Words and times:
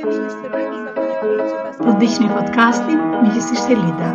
Po 0.00 0.04
të 0.14 1.92
dhishni 2.00 2.26
podcastin, 2.32 3.00
mi 3.22 3.30
gjithë 3.36 3.56
ishte 3.56 3.78
Lida. 3.78 4.10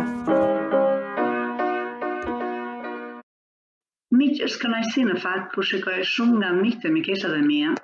Mi 4.20 4.28
që 4.38 4.46
është 4.46 4.62
kënajsi 4.62 5.04
në 5.10 5.18
fakt, 5.24 5.50
po 5.56 5.64
shikoj 5.70 5.98
shumë 6.12 6.38
nga 6.38 6.54
mi 6.60 6.72
të 6.84 6.92
mikesha 6.94 7.34
dhe 7.34 7.42
mija, 7.50 7.74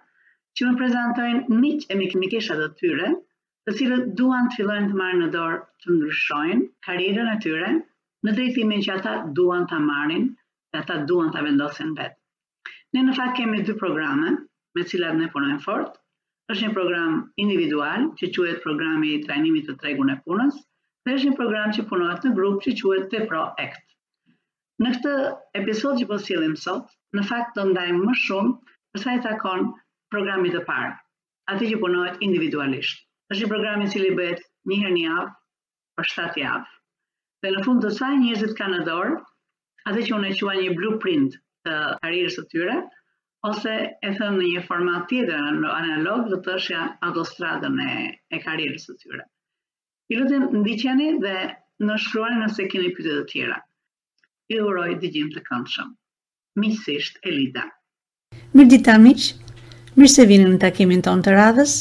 që 0.56 0.70
më 0.70 0.74
prezentojnë 0.80 1.58
mi 1.58 1.74
që 1.82 1.92
e 1.92 1.98
mi 2.00 2.08
të 2.14 2.22
mikesha 2.24 2.56
dhe 2.62 2.70
tyre, 2.80 3.12
të 3.68 3.76
cilët 3.82 4.08
duan 4.22 4.48
të 4.48 4.60
fillojnë 4.62 4.88
të 4.94 5.00
marrë 5.02 5.20
në 5.20 5.28
dorë 5.36 5.60
të 5.84 5.96
ndryshojnë 5.98 6.66
karirën 6.88 7.30
e 7.36 7.38
tyre, 7.46 7.68
në 8.24 8.36
drejtimin 8.38 8.86
që 8.88 8.96
ata 9.00 9.14
duan 9.40 9.68
të 9.74 9.84
marrin, 9.92 10.26
dhe 10.72 10.82
ata 10.86 11.02
duan 11.12 11.34
të 11.36 11.44
vendosin 11.50 11.92
vetë. 12.00 12.16
Ne 12.96 13.04
në 13.10 13.18
fakt 13.20 13.36
kemi 13.42 13.60
dy 13.68 13.76
programe, 13.84 14.34
me 14.74 14.88
cilat 14.94 15.20
ne 15.20 15.28
punojnë 15.36 15.60
fort, 15.68 16.00
është 16.50 16.66
një 16.66 16.72
program 16.76 17.12
individual 17.42 18.06
që 18.20 18.28
quhet 18.36 18.62
programi 18.64 19.10
i 19.16 19.20
trajnimit 19.26 19.66
të 19.68 19.74
tregun 19.82 20.08
e 20.10 20.16
punës 20.24 20.56
dhe 21.06 21.14
është 21.18 21.28
një 21.30 21.36
program 21.40 21.74
që 21.76 21.84
punohet 21.90 22.26
në 22.26 22.32
grup 22.38 22.64
që 22.64 22.72
quhet 22.80 23.04
Tepro 23.12 23.42
Act. 23.64 23.84
Në 24.82 24.92
këtë 24.96 25.12
episod 25.60 25.98
që 26.00 26.08
po 26.10 26.18
sillim 26.24 26.56
sot, 26.64 26.88
në 27.18 27.22
fakt 27.30 27.54
do 27.58 27.66
ndajmë 27.70 28.02
më 28.08 28.16
shumë 28.24 28.56
për 28.66 29.04
sa 29.04 29.14
i 29.18 29.22
takon 29.28 29.70
programit 30.16 30.56
të 30.56 30.64
parë, 30.72 30.90
atë 31.54 31.70
që 31.70 31.80
punohet 31.84 32.22
individualisht. 32.28 33.04
Është 33.30 33.44
një 33.44 33.50
program 33.54 33.84
i 33.86 33.90
cili 33.94 34.12
bëhet 34.20 34.42
një 34.72 34.80
herë 34.82 34.94
në 34.96 35.04
javë 35.04 35.30
për 36.00 36.12
7 36.16 36.42
javë. 36.44 36.66
Dhe 37.44 37.54
në 37.56 37.64
fund 37.68 37.84
të 37.86 37.94
saj 38.00 38.10
njerëzit 38.24 38.56
kanë 38.62 38.78
në 38.80 38.86
dorë 38.90 39.14
atë 39.92 40.08
që 40.08 40.16
unë 40.18 40.30
e 40.34 40.40
quaj 40.42 40.56
një 40.62 40.72
blueprint 40.80 41.36
të 41.68 41.76
karrierës 42.02 42.40
së 42.40 42.46
tyre, 42.54 42.80
ose 43.48 43.70
e 44.06 44.10
thëmë 44.16 44.36
në 44.40 44.48
një 44.50 44.62
format 44.68 45.06
tjetër 45.08 45.54
në 45.60 45.68
analog 45.74 46.26
dhe 46.28 46.38
të 46.46 46.56
shja 46.66 46.82
autostradën 47.08 47.78
e, 47.80 47.92
e 48.36 48.40
karierës 48.42 48.88
të 48.90 48.96
tyre. 49.00 49.24
I 50.12 50.18
në 50.20 50.62
diqeni 50.66 51.06
dhe 51.22 51.34
në 51.88 51.96
shkruar 52.04 52.34
nëse 52.36 52.66
keni 52.72 52.90
pytet 52.96 53.16
të 53.20 53.24
tjera. 53.30 53.58
I 54.52 54.58
uroj 54.60 54.90
dëgjim 55.02 55.30
të 55.34 55.44
këndshëm. 55.46 55.94
Misisht 56.60 57.20
Elida. 57.30 57.64
Mirë 58.58 58.70
dita 58.74 58.96
miq, 58.98 59.28
mirë 59.96 60.12
se 60.16 60.24
vini 60.26 60.50
në 60.50 60.60
takimin 60.60 61.00
ton 61.06 61.22
të 61.24 61.32
radhës. 61.36 61.76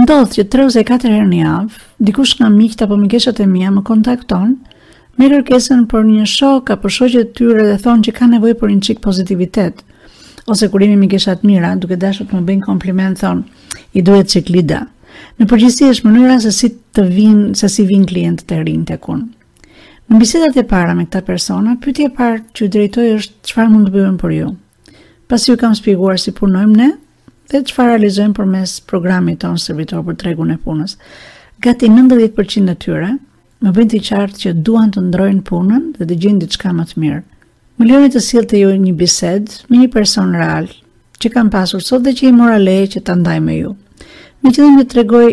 Ndodhë 0.00 0.32
që 0.38 0.46
34 0.54 1.12
herë 1.12 1.28
në 1.28 1.38
javë, 1.44 1.84
dikush 2.08 2.34
nga 2.38 2.48
miqtë 2.54 2.86
apo 2.86 2.98
mikeshët 3.04 3.42
e 3.44 3.46
mia 3.52 3.70
më 3.74 3.84
kontakton 3.90 4.56
me 5.20 5.28
kërkesën 5.28 5.84
për 5.90 6.04
një 6.08 6.26
shok 6.34 6.70
apo 6.76 6.88
shoqe 6.96 7.24
të 7.28 7.36
tyre 7.40 7.64
dhe 7.68 7.78
thonë 7.84 8.06
që 8.08 8.12
ka 8.18 8.28
nevojë 8.32 8.56
për 8.60 8.70
një 8.72 8.84
çik 8.88 9.00
pozitivitet, 9.04 9.82
ose 10.50 10.68
kur 10.72 10.80
jemi 10.82 10.96
me 10.96 11.08
kisha 11.08 11.34
të 11.38 11.46
mira, 11.50 11.74
duke 11.82 11.96
dashur 12.04 12.26
të 12.26 12.36
më 12.38 12.42
bëjnë 12.48 12.66
kompliment 12.66 13.18
thonë, 13.22 13.76
i 13.98 14.02
duhet 14.06 14.30
çik 14.32 14.48
klida. 14.50 14.82
Në 15.38 15.46
përgjithësi 15.50 15.88
është 15.94 16.08
mënyra 16.10 16.38
se 16.44 16.50
si 16.56 16.70
të 16.96 17.04
vinë, 17.14 17.54
se 17.60 17.68
si 17.72 17.84
vinë 17.88 18.08
klientët 18.12 18.48
të 18.50 18.58
rinj 18.66 18.86
të 18.90 18.96
kunë. 19.04 19.28
Në 20.10 20.18
bisedat 20.24 20.58
e 20.58 20.64
para 20.70 20.94
me 20.98 21.04
këta 21.06 21.22
persona, 21.28 21.76
pyetja 21.82 22.08
e 22.10 22.14
parë 22.18 22.40
që 22.56 22.68
drejtoj 22.74 23.08
është 23.18 23.50
çfarë 23.50 23.70
mund 23.74 23.88
të 23.88 23.94
bëjmë 23.96 24.20
për 24.24 24.34
ju. 24.40 24.50
Pasi 25.30 25.50
ju 25.52 25.58
kam 25.60 25.74
shpjeguar 25.78 26.18
si 26.18 26.34
punojmë 26.34 26.78
ne 26.82 26.88
dhe 27.50 27.60
çfarë 27.68 27.92
realizojmë 27.94 28.34
përmes 28.40 28.74
programit 28.90 29.38
ton 29.44 29.58
servitor 29.62 30.02
për 30.08 30.18
tregun 30.22 30.52
e 30.54 30.58
punës. 30.64 30.96
Gati 31.62 31.90
90% 31.94 32.72
e 32.74 32.78
tyre 32.84 33.12
më 33.62 33.74
bëjnë 33.76 33.92
të 33.94 34.02
qartë 34.08 34.42
që 34.44 34.54
duan 34.66 34.90
të 34.94 35.06
ndrojnë 35.12 35.44
punën 35.50 35.88
dhe 36.00 36.08
të 36.10 36.18
gjejnë 36.24 36.44
diçka 36.46 36.74
më 36.74 36.86
të 36.90 37.02
mirë. 37.04 37.22
Më 37.80 37.86
lëni 37.88 38.08
të 38.12 38.20
sjell 38.20 38.44
të 38.44 38.58
ju 38.60 38.70
një 38.80 38.90
bisedë 39.00 39.54
me 39.72 39.78
një 39.80 39.86
person 39.94 40.34
real 40.36 40.66
që 41.22 41.30
kam 41.32 41.48
pasur 41.52 41.80
sot 41.84 42.02
dhe 42.04 42.12
që 42.18 42.26
i 42.28 42.30
mora 42.36 42.58
leje 42.60 42.88
që 42.94 43.00
ta 43.06 43.14
ndaj 43.16 43.36
me 43.40 43.54
ju. 43.56 43.70
Me 44.44 44.50
qëllim 44.52 44.74
të 44.82 44.84
tregoj 44.92 45.28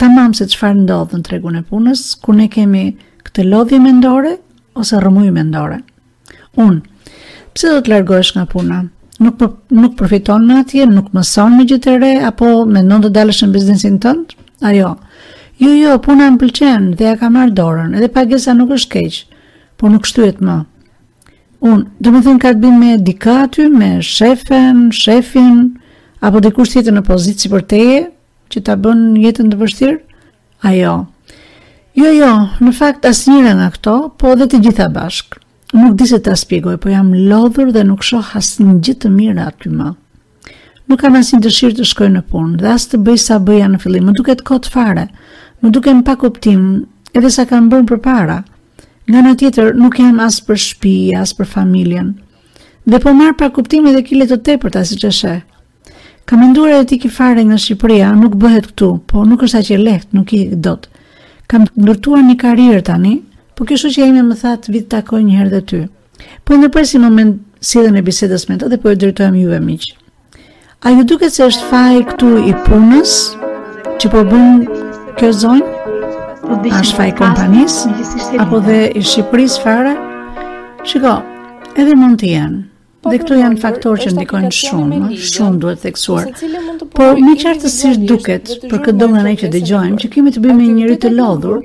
tamam 0.00 0.32
se 0.38 0.46
çfarë 0.54 0.78
ndodh 0.78 1.10
në 1.18 1.26
tregun 1.26 1.58
e 1.58 1.60
punës 1.68 2.04
kur 2.22 2.38
ne 2.38 2.46
kemi 2.54 2.84
këtë 3.26 3.44
lodhje 3.50 3.80
mendore 3.84 4.32
ose 4.82 4.96
rrëmuj 5.04 5.28
mendore. 5.36 5.76
Unë, 6.56 6.80
pse 7.52 7.68
do 7.74 7.82
të 7.84 7.92
largohesh 7.92 8.30
nga 8.38 8.46
puna? 8.54 8.78
Nuk 9.20 9.36
për, 9.42 9.50
po, 9.50 9.80
nuk 9.80 9.98
përfiton 10.00 10.48
atje, 10.56 10.86
nuk 10.88 11.10
mëson 11.18 11.58
më 11.58 11.66
gjë 11.74 11.78
të 11.84 11.98
re 12.00 12.14
apo 12.30 12.54
mendon 12.72 13.04
të 13.04 13.10
dalësh 13.18 13.42
në 13.44 13.50
biznesin 13.58 13.98
tënd? 14.06 14.32
A 14.64 14.72
Jo, 14.78 14.96
jo, 15.72 15.98
puna 16.04 16.30
më 16.32 16.40
pëlqen 16.40 16.88
dhe 16.96 17.10
ja 17.12 17.12
kam 17.20 17.36
marë 17.36 17.52
dorën, 17.60 17.92
edhe 18.00 18.08
pagesa 18.16 18.56
nuk 18.56 18.72
është 18.80 18.92
keq, 18.96 19.20
por 19.76 19.92
nuk 19.92 20.08
shtyhet 20.08 20.40
më. 20.40 20.56
Unë, 21.64 21.86
dhe 22.04 22.10
më 22.12 22.20
thënë 22.26 22.40
ka 22.42 22.50
të 22.52 22.60
bimë 22.62 22.78
me 22.78 22.94
dikaty, 23.00 23.64
me 23.72 23.88
shefen, 24.04 24.88
shefin, 24.92 25.60
apo 26.20 26.40
dhe 26.44 26.50
kusht 26.52 26.76
jetë 26.76 26.92
në 26.92 27.02
pozitë 27.06 27.48
për 27.52 27.62
teje, 27.70 28.00
që 28.52 28.60
ta 28.66 28.74
bën 28.76 29.14
jetën 29.22 29.48
të 29.50 29.60
vështirë? 29.62 29.96
A 30.68 30.74
jo. 30.76 30.94
Jo, 31.96 32.10
jo, 32.12 32.32
në 32.60 32.72
fakt 32.76 33.08
asë 33.08 33.32
njëre 33.32 33.54
nga 33.60 33.70
këto, 33.72 33.94
po 34.20 34.34
dhe 34.36 34.48
të 34.52 34.60
gjitha 34.66 34.90
bashkë. 34.92 35.40
Nuk 35.76 35.96
di 35.98 36.06
se 36.08 36.18
ta 36.24 36.36
spjegoj, 36.38 36.76
po 36.80 36.92
jam 36.92 37.14
lodhur 37.14 37.72
dhe 37.74 37.84
nuk 37.88 38.04
shoh 38.06 38.34
asnjë 38.38 38.76
gjithë 38.84 39.06
të 39.06 39.12
mirë 39.16 39.46
aty 39.48 39.72
më. 39.72 39.94
Nuk 40.86 41.00
kam 41.02 41.16
asnjë 41.18 41.40
dëshirë 41.46 41.78
të 41.80 41.88
shkoj 41.88 42.10
në 42.14 42.22
punë, 42.30 42.58
dhe 42.60 42.68
as 42.76 42.84
të 42.90 43.00
bëj 43.06 43.16
sa 43.24 43.40
bëja 43.42 43.72
në 43.72 43.80
fillim, 43.82 44.04
më 44.10 44.14
duket 44.20 44.44
kot 44.46 44.68
fare. 44.70 45.08
Më 45.64 45.72
duken 45.72 46.04
pak 46.06 46.20
kuptim, 46.22 46.84
edhe 47.16 47.32
sa 47.32 47.48
kam 47.48 47.72
bën 47.72 47.88
përpara. 47.88 48.04
para. 48.04 48.38
Nga 49.06 49.20
në 49.22 49.32
tjetër, 49.38 49.68
nuk 49.78 50.00
jam 50.02 50.16
asë 50.20 50.44
për 50.48 50.58
shpi, 50.58 50.94
asë 51.14 51.36
për 51.38 51.46
familjen. 51.52 52.08
Dhe 52.90 52.98
po 53.02 53.12
marë 53.14 53.36
pa 53.38 53.48
kuptimi 53.54 53.92
dhe 53.94 54.02
kile 54.02 54.26
të 54.26 54.40
tepërta, 54.48 54.80
ta 54.80 54.88
si 54.88 54.96
që 54.98 55.10
shë. 55.14 55.34
Ka 56.26 56.38
ndurë 56.40 56.80
e 56.80 56.86
ti 56.90 56.98
fare 57.08 57.44
nga 57.46 57.54
Shqipëria, 57.54 58.08
nuk 58.18 58.34
bëhet 58.42 58.66
këtu, 58.72 58.88
po 59.06 59.22
nuk 59.22 59.44
është 59.46 59.58
a 59.60 59.64
që 59.68 59.78
lehtë, 59.82 60.10
nuk 60.18 60.32
i 60.34 60.40
dotë. 60.56 60.90
Kam 61.46 61.68
ndurtuar 61.78 62.24
një 62.26 62.34
karirë 62.42 62.82
tani, 62.88 63.12
po 63.54 63.64
kështu 63.68 63.92
që 63.94 64.02
jemi 64.08 64.26
më 64.26 64.38
thatë 64.42 64.74
vitë 64.74 64.90
takoj 64.96 65.22
një 65.22 65.38
herë 65.38 65.52
dhe 65.54 65.62
ty. 65.70 65.80
Po 66.42 66.58
në 66.58 66.72
përsi 66.74 66.98
moment 66.98 67.38
si 67.62 67.78
dhe 67.86 67.94
në 67.94 68.02
bisedës 68.10 68.48
me 68.50 68.58
të 68.58 68.72
dhe 68.74 68.80
po 68.82 68.90
e 68.90 68.98
drejtojmë 68.98 69.44
juve 69.44 69.62
miqë. 69.68 69.94
A 70.82 70.90
ju 70.92 71.06
duket 71.14 71.30
se 71.32 71.46
është 71.46 71.70
faj 71.70 72.02
këtu 72.10 72.34
i 72.50 72.58
punës 72.66 73.14
që 74.02 74.10
po 74.12 74.26
bënë 74.34 74.82
kjo 75.20 75.32
zonjë? 75.46 75.75
a 76.50 76.80
është 76.80 76.94
faj 76.96 77.10
kompanis, 77.18 77.74
apo 78.38 78.60
dhe 78.62 78.76
i 78.98 79.02
Shqipëris 79.02 79.56
fare, 79.62 79.94
shiko, 80.86 81.16
edhe 81.80 81.96
mund 81.98 82.18
të 82.22 82.30
jenë. 82.32 82.60
Po, 83.02 83.10
dhe 83.12 83.18
këto 83.22 83.36
janë 83.38 83.58
faktorë 83.62 84.00
që 84.04 84.10
ndikojnë 84.16 84.50
shumë, 84.60 85.00
shumë 85.30 85.60
duhet 85.62 85.82
theksuar. 85.82 86.28
Por 86.96 87.18
më 87.22 87.34
qartësisht 87.42 88.06
duket 88.10 88.50
për 88.70 88.80
këtë 88.86 88.96
domën 88.98 89.26
ne 89.28 89.34
që 89.42 89.50
dëgjojmë 89.52 90.00
që 90.04 90.10
kemi 90.14 90.32
të 90.34 90.42
bëjmë 90.46 90.68
njëri 90.78 90.96
të 91.04 91.12
lodhur, 91.16 91.62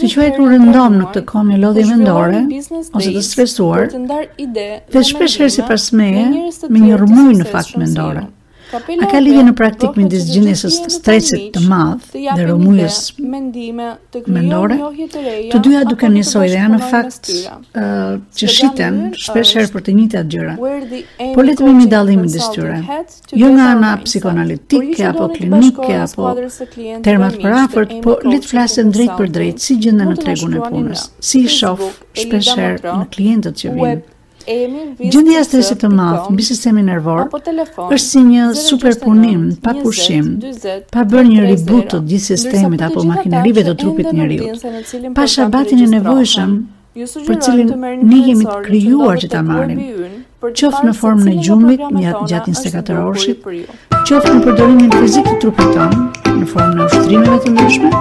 të 0.00 0.10
quhet 0.14 0.40
rëndom 0.42 0.98
në 1.00 1.10
këtë 1.12 1.24
kohë 1.32 1.48
një 1.52 1.60
lodhje 1.64 1.86
mendore 1.92 2.42
po, 2.48 3.00
ose 3.00 3.12
të 3.16 3.24
stresuar, 3.30 3.86
të 3.92 4.02
ndar 4.04 4.26
ide. 4.46 4.66
Dhe 4.92 5.04
shpesh 5.12 5.40
herë 5.42 5.52
sipas 5.60 5.90
me 5.96 6.12
një 6.12 7.02
rrëmuj 7.02 7.40
në 7.42 7.52
fakt 7.52 7.76
mendore. 7.80 8.26
Po, 8.70 8.78
A 9.00 9.06
ka 9.06 9.18
lidhje 9.22 9.42
në 9.46 9.52
praktik 9.56 9.92
po, 9.94 10.00
me 10.00 10.08
ndizgjinës 10.08 10.64
stresit 10.90 11.52
të 11.54 11.60
madhë 11.70 12.30
dhe 12.34 12.46
rëmujës 12.48 12.96
mendore? 14.32 14.78
Të 15.52 15.60
dyja 15.66 15.82
duke 15.86 16.08
njësoj 16.10 16.48
dhe 16.50 16.56
janë 16.56 16.78
në 16.80 16.88
fakt 16.90 17.30
që 18.40 18.48
shiten 18.56 18.96
shpesher 19.22 19.68
për 19.76 19.84
të 19.86 19.94
njëtë 20.00 20.18
atë 20.22 20.32
gjyra. 20.34 20.56
Po 21.36 21.44
letë 21.46 21.68
me 21.68 21.76
një 21.78 21.86
dalim 21.94 22.24
në 22.26 22.32
distyre. 22.34 22.80
Jo 23.44 23.52
nga 23.54 23.68
nga 23.84 23.92
psikoanalitike, 24.08 25.04
apo 25.12 25.30
klinike, 25.36 25.92
apo 26.08 26.34
termat 27.06 27.38
për 27.44 27.56
afert, 27.60 27.94
po 28.02 28.18
letë 28.26 28.50
flasën 28.50 28.90
drejt 28.96 29.14
për 29.22 29.32
drejt 29.38 29.62
si 29.68 29.78
gjëndë 29.86 30.10
në 30.10 30.18
tregun 30.24 30.58
e 30.58 30.66
punës, 30.66 31.08
si 31.28 31.46
shof 31.60 31.86
shpesher 32.24 32.82
në 32.82 33.06
klientët 33.14 33.62
që 33.62 33.78
vinë. 33.78 34.04
Gjendja 35.10 35.40
stresi 35.48 35.74
të 35.80 35.88
madh 35.90 36.28
mbi 36.32 36.44
sistemin 36.46 36.86
nervor 36.86 37.24
është 37.32 38.02
si 38.04 38.20
një 38.26 38.44
superpunim 38.60 39.46
pa 39.64 39.72
pushim, 39.82 40.28
pa 40.94 41.02
bërë 41.02 41.26
një 41.32 41.42
reboot 41.48 41.88
të 41.90 42.00
gjithë 42.12 42.36
sistemit 42.42 42.84
apo 42.88 43.02
makinerive 43.08 43.64
të 43.66 43.74
trupit 43.82 44.12
njeriu. 44.14 44.52
Pa 45.16 45.26
shabatin 45.32 45.82
e 45.82 45.90
nevojshëm 45.96 46.52
për 47.26 47.40
cilin 47.44 47.72
ne 47.80 48.22
jemi 48.28 48.46
të 48.46 48.60
krijuar 48.68 49.18
që 49.24 49.32
ta 49.34 49.42
marrim, 49.48 49.82
qoftë 50.46 50.84
në 50.86 50.94
formën 51.00 51.32
e 51.34 51.36
gjumit 51.48 51.82
gjatë 52.30 52.54
24 52.54 53.02
orëshit, 53.08 53.42
qoftë 54.06 54.36
në 54.38 54.46
përdorimin 54.46 54.94
fizik 55.00 55.26
të 55.32 55.36
trupit 55.44 55.74
tonë, 55.74 56.00
në 56.38 56.48
formën 56.54 56.86
e 56.86 56.86
ushtrimeve 56.92 57.42
të 57.48 57.54
ndryshme, 57.56 57.92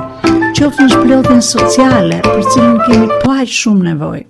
qoftë 0.62 0.86
në 0.88 0.94
shpëlotin 0.96 1.44
sociale 1.52 2.22
për 2.30 2.48
cilin 2.54 2.80
kemi 2.86 3.10
pa 3.16 3.20
po 3.26 3.38
aq 3.42 3.58
shumë 3.64 3.90
nevojë. 3.94 4.26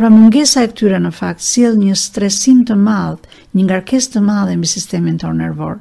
Pra 0.00 0.08
mungesa 0.08 0.62
e 0.64 0.68
këtyre 0.70 0.96
në 0.96 1.10
fakt 1.12 1.42
sjell 1.44 1.74
një 1.76 1.92
stresim 2.00 2.62
të 2.64 2.72
madh, 2.80 3.20
një 3.52 3.66
ngarkesë 3.66 4.14
të 4.14 4.22
madhe 4.24 4.54
mbi 4.56 4.68
sistemin 4.70 5.18
tonë 5.20 5.36
nervor. 5.42 5.74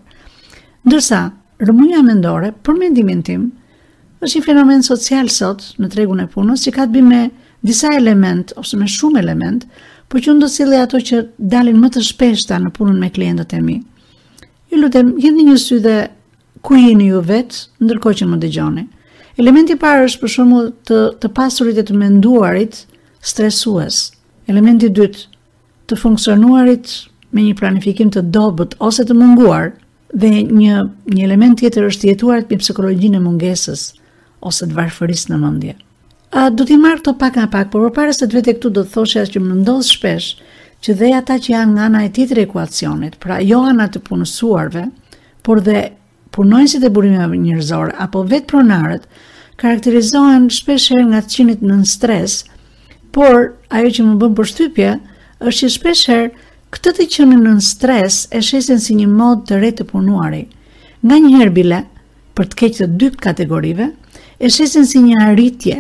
Ndërsa 0.83 1.19
rëmuja 1.63 2.01
mendore, 2.03 2.49
për 2.51 2.75
mendimin 2.81 3.21
tim, 3.23 3.45
është 4.19 4.33
një 4.41 4.45
fenomen 4.49 4.83
social 4.83 5.31
sot 5.31 5.69
në 5.79 5.89
tregun 5.93 6.19
e 6.19 6.27
punës 6.33 6.65
që 6.67 6.73
ka 6.75 6.89
të 6.89 6.97
bëjë 6.97 7.07
me 7.07 7.21
disa 7.71 7.93
element 7.95 8.51
ose 8.59 8.75
me 8.81 8.89
shumë 8.91 9.21
element, 9.23 9.63
por 10.11 10.19
që 10.19 10.35
ndosilli 10.35 10.81
ato 10.83 10.99
që 10.99 11.21
dalin 11.39 11.79
më 11.79 11.93
të 11.95 12.03
shpeshta 12.09 12.59
në 12.59 12.73
punën 12.75 12.99
me 12.99 13.13
klientët 13.15 13.55
e 13.55 13.63
mi. 13.63 13.79
Ju 14.67 14.83
lutem, 14.83 15.13
gjeni 15.23 15.47
një 15.47 15.55
sy 15.63 15.79
dhe 15.87 15.95
ku 16.67 16.75
jeni 16.75 17.07
ju 17.13 17.23
vet, 17.31 17.55
ndërkohë 17.87 18.19
që 18.19 18.29
më 18.35 18.43
dëgjoni. 18.43 18.85
Elementi 19.39 19.77
i 19.79 19.79
parë 19.79 20.11
është 20.11 20.25
për 20.27 20.33
shembull 20.35 20.71
të 20.89 20.99
të 21.23 21.33
pasurit 21.39 21.79
e 21.79 21.87
të 21.87 21.95
menduarit, 22.01 22.81
stresues. 23.25 24.09
Elementi 24.49 24.89
dytë, 24.89 25.25
të 25.89 25.97
funksionuarit 25.97 26.91
me 27.35 27.43
një 27.45 27.55
planifikim 27.59 28.09
të 28.13 28.23
dobët 28.33 28.75
ose 28.83 29.05
të 29.05 29.15
munguar 29.17 29.71
dhe 30.13 30.29
një, 30.29 30.77
një 31.13 31.25
element 31.25 31.59
tjetër 31.59 31.87
është 31.91 32.11
jetuarit 32.13 32.49
me 32.49 32.57
psikologjinë 32.61 33.19
e 33.19 33.23
mungesës 33.25 33.83
ose 34.49 34.65
të 34.69 34.77
varfëris 34.79 35.27
në 35.29 35.39
mëndje. 35.43 35.75
A, 36.31 36.49
do 36.53 36.65
t'i 36.65 36.77
marrë 36.77 37.01
këto 37.01 37.13
pak 37.21 37.37
nga 37.37 37.47
pak, 37.49 37.71
por 37.73 37.89
për 37.93 38.13
se 38.13 38.27
të 38.27 38.37
vete 38.39 38.53
këtu 38.57 38.71
do 38.77 38.83
të 38.85 38.93
thoshe 38.93 39.23
që 39.33 39.41
më 39.41 39.59
ndodhë 39.63 39.87
shpesh 39.89 40.27
që 40.85 40.95
dhe 40.99 41.09
ata 41.17 41.39
që 41.41 41.53
janë 41.53 41.73
nga 41.75 41.87
nga 41.93 42.03
e 42.07 42.11
titër 42.15 42.41
ekuacionit, 42.45 43.17
pra 43.21 43.39
jo 43.43 43.59
nga 43.65 43.89
të 43.91 44.01
punësuarve, 44.07 44.85
por 45.45 45.61
dhe 45.65 45.89
punojnësit 46.35 46.85
e 46.85 46.91
burimeve 46.93 47.37
njërzore, 47.41 47.95
apo 47.99 48.21
vetë 48.29 48.47
pronarët, 48.53 49.09
karakterizohen 49.59 50.47
shpesh 50.53 50.93
herë 50.93 51.09
nga 51.11 51.23
të 51.25 51.35
qinit 51.35 51.65
në 51.65 51.79
stresë, 51.89 52.47
por 53.15 53.53
ajo 53.73 53.91
që 53.95 54.03
më 54.07 54.17
bën 54.37 54.47
shtypje, 54.51 54.89
është 55.39 55.57
që 55.59 55.69
shpesher 55.75 56.25
këtë 56.73 56.91
të 56.99 57.05
qënë 57.15 57.37
në 57.45 57.53
stres 57.65 58.19
e 58.37 58.41
shesin 58.45 58.81
si 58.83 58.97
një 58.99 59.07
mod 59.09 59.45
të 59.49 59.59
re 59.61 59.71
të 59.79 59.87
punuari. 59.89 60.43
Nga 61.01 61.17
një 61.23 61.31
herë 61.39 61.55
bile, 61.55 61.79
për 62.35 62.49
të 62.51 62.59
keqë 62.59 62.77
të 62.83 62.87
dy 62.99 63.09
kategorive, 63.25 63.87
e 64.39 64.49
shesin 64.53 64.85
si 64.87 65.01
një 65.05 65.21
arritje 65.25 65.77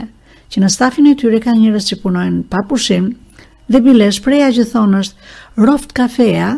që 0.51 0.63
në 0.63 0.71
stafin 0.73 1.09
e 1.11 1.17
tyre 1.19 1.41
ka 1.43 1.53
njërës 1.53 1.91
që 1.91 1.99
punojnë 2.03 2.45
pa 2.49 2.63
pushim, 2.69 3.11
dhe 3.69 3.81
bile 3.85 4.09
shpreja 4.15 4.49
që 4.55 4.65
thonë 4.71 5.03
është 5.03 5.63
roft 5.67 5.93
kafeja, 5.99 6.49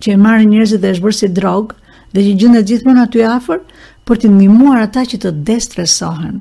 që 0.00 0.14
e 0.14 0.20
marë 0.26 0.46
njërzit 0.52 0.80
dhe 0.84 0.92
është 0.94 1.04
bërë 1.08 1.18
si 1.22 1.30
drogë, 1.40 1.74
dhe 2.14 2.22
që 2.28 2.36
gjëndet 2.40 2.68
gjithmonë 2.70 3.02
aty 3.08 3.26
afer, 3.34 3.58
për 4.06 4.20
të 4.22 4.30
ndimuar 4.36 4.86
ata 4.86 5.02
që 5.10 5.18
të 5.24 5.34
destresohen. 5.50 6.38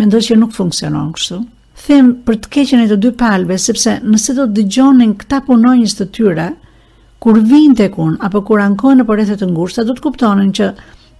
Mendoj 0.00 0.22
që 0.28 0.40
nuk 0.40 0.54
funksionon 0.56 1.12
kështu 1.14 1.42
them 1.86 2.08
për 2.26 2.38
të 2.42 2.48
keqen 2.54 2.82
e 2.84 2.88
të 2.90 2.96
dy 3.02 3.10
palve, 3.20 3.56
sepse 3.60 3.98
nëse 4.04 4.34
do 4.38 4.46
të 4.48 4.54
dëgjonin 4.62 5.12
këta 5.20 5.42
punonjës 5.46 5.94
të 5.98 6.06
tyre, 6.16 6.48
kur 7.22 7.38
vinë 7.50 7.76
të 7.78 7.88
kun, 7.94 8.16
apo 8.22 8.42
kur 8.46 8.62
ankojnë 8.62 9.02
në 9.02 9.06
përrethet 9.08 9.42
të 9.42 9.48
ngushta, 9.52 9.84
do 9.88 9.94
të 9.96 10.04
kuptonin 10.04 10.52
që 10.58 10.70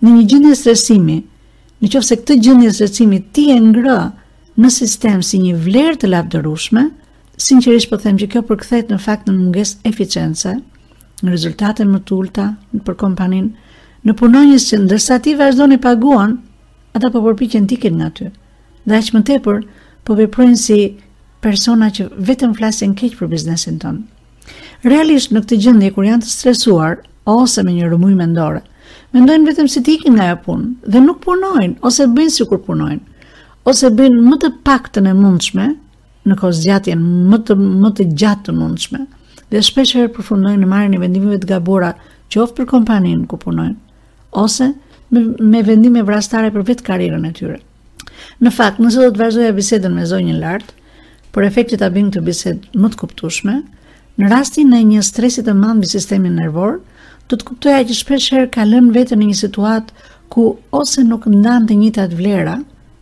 në 0.02 0.14
një 0.16 0.24
gjindje 0.30 0.54
stresimi, 0.60 1.18
në 1.82 1.92
qofë 1.94 2.08
se 2.08 2.18
këtë 2.20 2.38
gjindje 2.46 2.72
stresimi 2.76 3.20
ti 3.34 3.48
e 3.54 3.58
ngrë 3.62 3.98
në 4.58 4.72
sistem 4.74 5.22
si 5.22 5.40
një 5.42 5.54
vlerë 5.64 6.00
të 6.02 6.10
lapdërushme, 6.12 6.86
sinqerisht 7.38 7.90
po 7.92 7.98
them 8.02 8.16
që 8.18 8.26
kjo 8.34 8.42
përkthehet 8.48 8.88
në 8.90 8.98
fakt 9.04 9.28
në 9.30 9.36
mungesë 9.38 9.84
eficiencë, 9.90 10.56
në 11.22 11.34
rezultate 11.34 11.86
më 11.86 12.00
të 12.06 12.14
ulta 12.16 12.48
për 12.86 12.96
kompanin, 12.98 13.52
në 14.06 14.14
punonjës 14.18 14.68
që 14.72 14.78
ndërsa 14.84 15.18
ti 15.22 15.34
vazhdoni 15.38 15.78
paguan, 15.82 16.36
ata 16.94 17.10
po 17.14 17.22
përpiqen 17.26 17.66
të 17.70 17.78
nga 17.94 18.08
ty. 18.18 18.30
Dhe 18.88 18.98
më 19.14 19.20
tepër, 19.30 19.58
po 20.08 20.16
veprojnë 20.16 20.56
si 20.56 20.78
persona 21.44 21.90
që 21.92 22.08
vetëm 22.30 22.54
flasin 22.56 22.94
keq 22.96 23.18
për 23.20 23.28
biznesin 23.34 23.76
ton. 23.82 23.98
Realisht 24.88 25.34
në 25.34 25.42
këtë 25.44 25.58
gjendje 25.64 25.90
kur 25.94 26.06
janë 26.08 26.24
të 26.24 26.32
stresuar 26.32 27.02
ose 27.28 27.62
me 27.66 27.74
një 27.76 27.90
rëmuj 27.92 28.14
mendore, 28.16 28.62
mendojnë 29.12 29.50
vetëm 29.50 29.68
se 29.68 29.76
si 29.76 29.84
të 29.84 29.96
ikin 29.98 30.16
nga 30.16 30.30
ajo 30.30 30.38
punë 30.46 30.90
dhe 30.94 31.02
nuk 31.04 31.20
punojnë 31.26 31.76
ose 31.90 32.08
bëjnë 32.16 32.34
sikur 32.38 32.62
punojnë, 32.64 33.02
ose 33.68 33.92
bëjnë 33.98 34.24
më 34.30 34.40
të 34.46 34.50
paktën 34.68 35.10
e 35.10 35.14
mundshme 35.18 35.68
në 36.30 36.38
kohë 36.40 36.58
zgjatjen 36.62 37.04
më 37.32 37.42
të 37.48 37.58
më 37.68 37.92
të 38.00 38.08
gjatë 38.22 38.46
të 38.48 38.56
mundshme. 38.62 39.04
Dhe 39.48 39.62
shpeshherë 39.64 40.12
përfundojnë 40.16 40.62
në 40.64 40.72
marrjen 40.72 40.96
e 40.96 41.02
vendimeve 41.04 41.38
të 41.44 41.52
gabuara 41.52 41.92
qoftë 42.32 42.56
për 42.56 42.70
kompaninë 42.72 43.28
ku 43.30 43.36
punojnë 43.44 43.76
ose 44.44 44.72
me 45.18 45.62
vendime 45.64 46.00
vrastare 46.04 46.50
për 46.52 46.66
vetë 46.68 46.84
karirën 46.90 47.28
e 47.30 47.34
tyre. 47.38 47.58
Në 48.46 48.50
fakt, 48.54 48.76
nëse 48.78 49.00
do 49.02 49.06
të 49.14 49.18
vazhdoja 49.18 49.54
bisedën 49.56 49.90
me 49.98 50.04
zonjën 50.06 50.36
lart, 50.38 50.68
por 51.34 51.42
efekti 51.42 51.78
ta 51.80 51.88
bëjmë 51.90 52.12
këtë 52.14 52.20
bisedë 52.28 52.78
më 52.84 52.90
të 52.92 52.98
kuptueshme, 53.00 53.54
në 54.22 54.28
rastin 54.30 54.70
e 54.78 54.82
një 54.86 55.00
stresi 55.08 55.42
të 55.48 55.54
madh 55.58 55.80
mbi 55.80 55.88
sistemin 55.90 56.36
nervor, 56.38 56.76
do 57.28 57.34
të 57.40 57.48
kuptoja 57.50 57.80
që 57.90 57.96
shpesh 57.98 58.28
herë 58.36 58.50
ka 58.54 58.66
lënë 58.68 58.94
veten 58.94 59.18
në 59.18 59.30
një 59.32 59.36
situat 59.40 59.90
ku 60.30 60.44
ose 60.80 61.02
nuk 61.08 61.26
ndan 61.34 61.66
të 61.66 61.80
njëjtat 61.80 62.14
vlera 62.20 62.54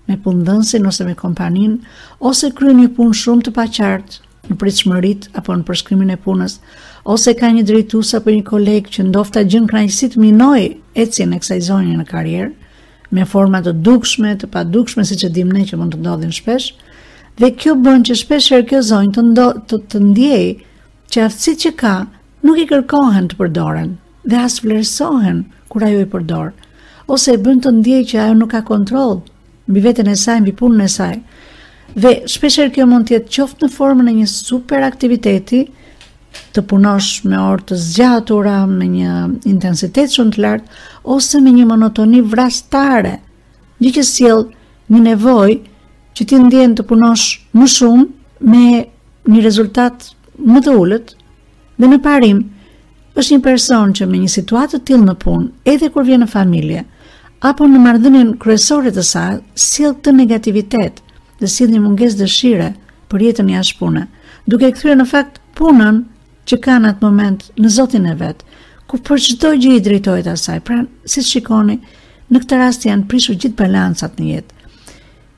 me 0.08 0.16
punëdhënësin 0.24 0.88
ose 0.88 1.04
me 1.04 1.12
kompanin, 1.20 1.76
ose 2.30 2.50
kryen 2.56 2.80
një 2.80 2.88
punë 2.96 3.18
shumë 3.20 3.44
të 3.50 3.54
paqartë 3.60 4.22
në 4.48 4.56
pritshmërit 4.62 5.28
apo 5.40 5.52
në 5.60 5.68
përshkrimin 5.68 6.16
e 6.16 6.20
punës, 6.26 6.56
ose 7.16 7.36
ka 7.42 7.52
një 7.58 7.68
drejtues 7.68 8.16
apo 8.20 8.32
një 8.38 8.44
koleg 8.48 8.88
që 8.96 9.06
ndoshta 9.12 9.44
gjën 9.52 9.68
krajsit 9.74 10.16
minoi 10.24 10.66
ecjen 11.04 11.34
e 11.36 11.40
kësaj 11.44 11.64
zone 11.68 11.98
në 12.00 12.08
karrierë, 12.12 12.54
me 13.10 13.24
forma 13.24 13.60
të 13.62 13.72
dukshme, 13.86 14.34
të 14.40 14.48
padukshme 14.50 15.04
siç 15.06 15.24
e 15.26 15.30
dimë 15.34 15.58
ne 15.58 15.64
që 15.70 15.78
mund 15.78 15.94
të 15.94 16.00
ndodhin 16.02 16.32
shpesh. 16.34 16.70
Dhe 17.38 17.50
kjo 17.60 17.74
bën 17.84 18.04
që 18.08 18.16
shpesh 18.22 18.50
herë 18.54 18.66
kjo 18.70 18.80
zonjë 18.90 19.14
të, 19.16 19.24
ndo, 19.30 19.46
të, 19.68 19.78
të 19.92 20.00
ndjej 20.10 20.46
që 21.14 21.24
aftësitë 21.28 21.62
që 21.66 21.72
ka 21.82 21.94
nuk 22.48 22.60
i 22.62 22.68
kërkohen 22.70 23.28
të 23.30 23.38
përdoren 23.40 23.94
dhe 24.26 24.38
as 24.42 24.58
vlerësohen 24.64 25.44
kur 25.70 25.84
ajo 25.86 26.00
i 26.02 26.08
përdor. 26.14 26.50
Ose 27.12 27.34
e 27.36 27.40
bën 27.46 27.60
të 27.62 27.74
ndjej 27.78 28.02
që 28.12 28.16
ajo 28.24 28.34
nuk 28.40 28.50
ka 28.56 28.64
kontroll 28.66 29.20
mbi 29.68 29.82
veten 29.84 30.08
e 30.10 30.16
saj, 30.18 30.40
mbi 30.42 30.54
punën 30.58 30.82
e 30.82 30.88
saj. 30.90 31.16
Dhe 31.96 32.12
shpesh 32.32 32.58
herë 32.62 32.74
kjo 32.74 32.86
mund 32.90 33.06
të 33.08 33.14
jetë 33.18 33.34
qoftë 33.36 33.66
në 33.66 33.74
formën 33.76 34.10
e 34.10 34.16
një 34.18 34.30
super 34.32 34.82
aktiviteti, 34.88 35.62
të 36.56 36.62
punosh 36.70 37.22
me 37.28 37.38
orë 37.40 37.66
të 37.70 37.78
zgjatura, 37.82 38.56
me 38.66 38.86
një 38.88 39.14
intensitet 39.50 40.12
shumë 40.14 40.34
të 40.36 40.42
lartë 40.44 40.82
ose 41.16 41.40
me 41.44 41.52
një 41.52 41.66
monotoni 41.68 42.22
vrastare. 42.24 43.16
Gjë 43.82 43.92
që 43.98 44.04
sjell 44.08 44.44
një 44.94 45.00
nevojë 45.10 45.56
që 46.16 46.26
ti 46.28 46.40
ndjen 46.40 46.76
të 46.78 46.86
punosh 46.88 47.26
më 47.58 47.68
shumë 47.76 48.06
me 48.50 48.64
një 49.30 49.44
rezultat 49.44 50.10
më 50.46 50.64
të 50.64 50.76
ulët 50.80 51.14
dhe 51.76 51.90
në 51.92 52.00
parim 52.04 52.42
është 53.16 53.34
një 53.36 53.44
person 53.44 53.94
që 53.96 54.08
me 54.08 54.22
një 54.24 54.32
situatë 54.38 54.76
të 54.76 54.84
tillë 54.90 55.06
në 55.10 55.14
punë, 55.22 55.46
edhe 55.64 55.88
kur 55.92 56.04
vjen 56.04 56.24
në 56.24 56.30
familje 56.32 56.84
apo 57.46 57.66
në 57.68 57.80
marrëdhënien 57.84 58.30
kryesore 58.40 58.90
të 58.96 59.02
saj, 59.04 59.36
sjell 59.54 59.96
të 60.02 60.12
negativitet 60.16 61.02
dhe 61.40 61.48
sjell 61.52 61.72
një 61.74 61.82
mungesë 61.84 62.20
dëshire 62.22 62.70
për 63.12 63.22
jetën 63.26 63.50
e 63.52 63.56
ashpune, 63.60 64.06
duke 64.48 64.70
kthyer 64.72 64.96
në 65.00 65.06
fakt 65.10 65.36
punën 65.56 66.02
që 66.46 66.56
në 66.80 66.90
atë 66.94 67.02
moment 67.04 67.42
në 67.58 67.68
zotin 67.76 68.04
e 68.06 68.14
vetë, 68.20 68.44
ku 68.86 68.98
për 69.02 69.18
çdo 69.26 69.50
gjë 69.58 69.72
i 69.78 69.82
drejtohet 69.82 70.26
asaj. 70.30 70.60
Pra, 70.62 70.84
si 71.04 71.22
shikoni, 71.26 71.80
në 72.30 72.42
këtë 72.42 72.58
rast 72.60 72.86
janë 72.86 73.08
prishur 73.10 73.34
gjithë 73.38 73.56
balancat 73.58 74.18
në 74.22 74.26
jetë. 74.36 74.52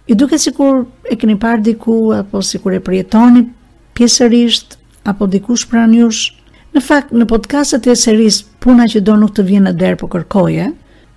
I 0.08 0.14
duke 0.16 0.38
si 0.40 0.52
kur 0.56 0.82
e 1.12 1.16
keni 1.20 1.36
parë 1.40 1.64
diku, 1.66 2.12
apo 2.16 2.40
si 2.44 2.58
kur 2.60 2.72
e 2.76 2.80
përjetoni 2.80 3.46
pjesërisht, 3.96 4.76
apo 5.08 5.26
dikush 5.28 5.66
pranë 5.68 6.00
jush. 6.02 6.26
Në 6.76 6.82
fakt, 6.84 7.12
në 7.16 7.24
podcastet 7.28 7.88
e 7.88 7.94
seris, 7.96 8.42
puna 8.60 8.84
që 8.88 9.00
do 9.04 9.16
nuk 9.16 9.32
të 9.36 9.46
vjen 9.48 9.64
në 9.68 9.72
derë 9.80 9.96
për 10.00 10.04
po 10.06 10.12
kërkoje, 10.14 10.66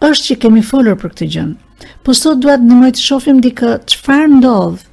është 0.04 0.30
që 0.32 0.38
kemi 0.46 0.64
folur 0.64 0.96
për 1.00 1.12
këtë 1.14 1.28
gjënë. 1.36 1.88
Po 2.06 2.16
sot 2.16 2.40
duat 2.44 2.64
në 2.64 2.80
mëjtë 2.82 3.04
shofim 3.04 3.40
dikë 3.44 3.74
që 3.92 4.00
farë 4.06 4.32
ndodhë, 4.38 4.90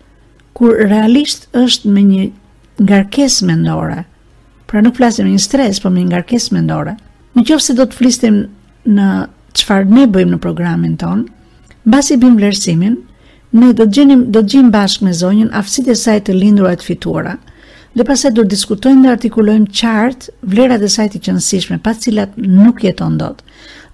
kur 0.59 0.75
realisht 0.91 1.47
është 1.57 1.91
me 1.95 2.03
një 2.11 2.27
ngarkes 2.83 3.41
me 3.47 3.57
pra 4.69 4.83
nuk 4.85 4.99
flasim 5.01 5.27
një 5.29 5.41
stres, 5.41 5.81
po 5.81 5.91
me 5.91 6.03
një 6.05 6.11
ngarkes 6.13 6.51
mendore. 6.53 6.97
Në 7.37 7.45
qofë 7.49 7.67
se 7.71 7.77
do 7.79 7.87
të 7.89 7.97
flistim 7.99 8.41
në 8.93 9.09
qëfar 9.57 9.87
ne 9.89 10.05
bëjmë 10.13 10.35
në 10.37 10.41
programin 10.45 10.97
tonë, 11.01 11.25
basi 11.89 12.19
bim 12.21 12.37
vlerësimin, 12.39 12.99
ne 13.59 13.71
do 13.73 13.81
të 13.87 13.99
gjenim, 13.99 14.27
do 14.33 14.43
të 14.43 14.51
gjenim 14.53 14.73
bashkë 14.75 15.07
me 15.09 15.15
zonjën 15.23 15.55
afsit 15.57 15.89
e 15.89 15.97
saj 15.97 16.19
të 16.27 16.37
lindrua 16.37 16.75
të 16.77 16.85
fituara, 16.91 17.39
dhe 17.97 18.05
pasaj 18.05 18.35
do 18.37 18.45
të 18.45 18.53
diskutojmë 18.53 19.07
dhe 19.07 19.13
artikulojmë 19.15 19.73
qartë 19.81 20.35
vlerat 20.53 20.85
e 20.85 20.91
saj 20.93 21.09
të 21.15 21.23
qënësishme, 21.25 21.81
pa 21.85 21.95
cilat 21.97 22.37
nuk 22.37 22.85
jeton 22.85 23.17
dot. 23.19 23.41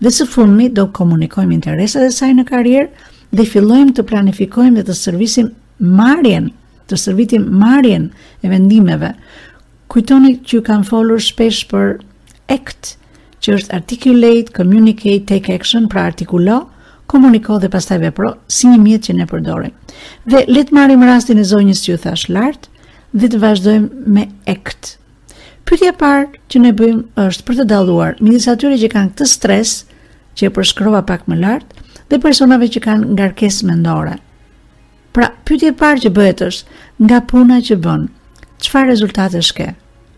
Dhe 0.02 0.10
së 0.12 0.26
fundmi 0.28 0.68
do 0.74 0.88
komunikojmë 0.92 1.54
interesat 1.54 2.02
e 2.02 2.10
saj 2.12 2.32
në 2.34 2.48
karrierë 2.50 3.08
dhe 3.34 3.46
fillojmë 3.46 3.94
të 3.94 4.08
planifikojmë 4.10 4.80
dhe 4.82 4.88
të 4.90 4.98
servisim 4.98 5.52
marrjen, 5.80 6.50
të 6.90 6.98
servitim 7.00 7.46
marrjen 7.62 8.10
e 8.44 8.50
vendimeve 8.52 9.14
Kujtoni 9.94 10.40
që 10.42 10.58
kam 10.66 10.80
folur 10.82 11.20
shpesh 11.22 11.68
për 11.70 11.92
ACT, 12.50 12.96
që 13.46 13.52
është 13.56 13.76
articulate, 13.76 14.50
communicate, 14.56 15.22
take 15.28 15.52
action, 15.54 15.84
pra 15.92 16.02
artikulo, 16.10 16.56
komuniko 17.12 17.60
dhe 17.62 17.68
pastaj 17.70 18.00
vepro, 18.02 18.32
si 18.50 18.66
një 18.72 18.80
mjet 18.82 19.06
që 19.06 19.14
ne 19.20 19.26
përdorim. 19.30 19.76
Dhe 20.26 20.40
le 20.50 20.64
të 20.66 20.74
marrim 20.74 21.04
rastin 21.06 21.38
e 21.38 21.44
zonjës 21.46 21.84
që 21.86 21.94
u 21.94 22.00
thash 22.08 22.24
lart 22.34 22.66
dhe 23.14 23.30
të 23.30 23.40
vazhdojmë 23.44 24.10
me 24.16 24.24
ACT. 24.50 24.96
Pyetja 25.62 25.92
e 25.92 25.96
parë 26.02 26.42
që 26.50 26.64
ne 26.66 26.74
bëjmë 26.82 27.26
është 27.28 27.46
për 27.52 27.60
të 27.60 27.68
dalluar 27.74 28.18
midis 28.18 28.50
atyre 28.50 28.80
që 28.82 28.90
kanë 28.96 29.12
këtë 29.14 29.28
stres 29.36 29.76
që 30.34 30.48
e 30.50 30.54
përshkrova 30.58 31.04
pak 31.12 31.30
më 31.30 31.38
lart 31.44 31.70
dhe 32.10 32.18
personave 32.26 32.66
që 32.66 32.82
kanë 32.88 33.12
ngarkesë 33.14 33.70
mendore. 33.70 34.18
Pra, 35.14 35.30
pyetja 35.46 35.70
e 35.70 35.78
parë 35.84 36.08
që 36.08 36.14
bëhet 36.18 36.44
është 36.50 36.82
nga 37.06 37.22
puna 37.30 37.62
që 37.70 37.78
bën. 37.86 38.10
Çfarë 38.64 38.90
rezultate 38.96 39.40
shkë? 39.46 39.70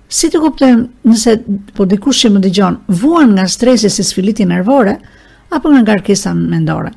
Si 0.08 0.28
të 0.30 0.38
kuptojmë 0.38 0.82
nëse 1.10 1.32
po 1.74 1.84
dikush 1.90 2.20
që 2.22 2.28
më 2.32 2.40
dëgjon 2.44 2.76
vuan 3.00 3.32
nga 3.34 3.46
stresi 3.50 3.88
si 3.90 4.04
sfiliti 4.06 4.44
nervore 4.46 4.92
apo 5.50 5.70
nga 5.72 5.82
ngarkesa 5.82 6.30
mendore. 6.34 6.92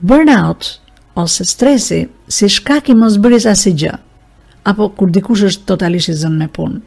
Burnout 0.00 0.80
ose 1.14 1.44
stresi 1.44 2.00
si 2.26 2.48
shkak 2.48 2.88
i 2.88 2.94
si 3.54 3.72
gjë, 3.76 3.94
apo 4.64 4.88
kur 4.96 5.10
dikush 5.10 5.42
është 5.44 5.66
totalisht 5.66 6.08
i 6.08 6.12
zënë 6.16 6.38
me 6.40 6.48
punë. 6.48 6.80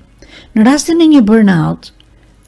Në 0.55 0.65
rastin 0.65 1.01
e 1.01 1.05
një 1.07 1.21
burnout, 1.21 1.91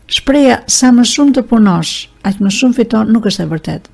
shpreha 0.07 0.63
sa 0.67 0.89
më 0.91 1.05
shumë 1.05 1.33
të 1.37 1.41
punosh, 1.49 2.07
aq 2.25 2.39
më 2.41 2.49
shumë 2.49 2.73
fiton 2.75 3.11
nuk 3.13 3.25
është 3.29 3.43
e 3.43 3.51
vërtetë. 3.53 3.89